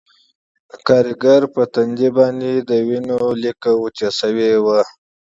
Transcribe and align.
د 0.69 0.71
کارګر 0.87 1.41
په 1.53 1.61
ټنډه 1.73 2.09
باندې 2.17 2.51
د 2.69 2.71
وینو 2.87 3.19
لیکه 3.43 3.69
وچه 3.83 4.09
شوې 4.19 4.51
وه 4.65 4.81